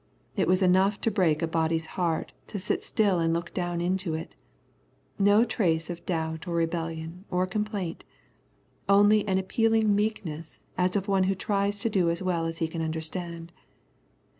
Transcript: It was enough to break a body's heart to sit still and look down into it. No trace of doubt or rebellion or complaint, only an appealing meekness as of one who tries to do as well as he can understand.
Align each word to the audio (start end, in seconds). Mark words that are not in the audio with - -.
It 0.35 0.47
was 0.47 0.63
enough 0.63 0.99
to 1.01 1.11
break 1.11 1.43
a 1.43 1.47
body's 1.47 1.85
heart 1.93 2.31
to 2.47 2.57
sit 2.57 2.83
still 2.83 3.19
and 3.19 3.35
look 3.35 3.53
down 3.53 3.79
into 3.81 4.15
it. 4.15 4.35
No 5.19 5.45
trace 5.45 5.91
of 5.91 6.03
doubt 6.07 6.47
or 6.47 6.55
rebellion 6.55 7.23
or 7.29 7.45
complaint, 7.45 8.03
only 8.89 9.27
an 9.27 9.37
appealing 9.37 9.93
meekness 9.93 10.63
as 10.75 10.95
of 10.95 11.07
one 11.07 11.25
who 11.25 11.35
tries 11.35 11.77
to 11.81 11.89
do 11.91 12.09
as 12.09 12.23
well 12.23 12.47
as 12.47 12.57
he 12.57 12.67
can 12.67 12.81
understand. 12.81 13.51